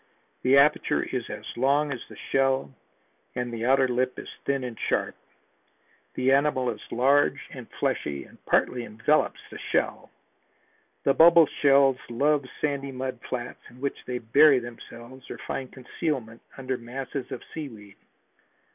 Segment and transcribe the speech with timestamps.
[0.41, 2.73] The aperture is as long as the shell
[3.35, 5.15] and the outer lip is thin and sharp.
[6.15, 10.09] The animal is large and fleshy and partly envelops the shell.
[11.03, 16.41] The bubble shells love sandy mud flats in which they bury themselves or find concealment
[16.57, 17.97] under masses of sea weed.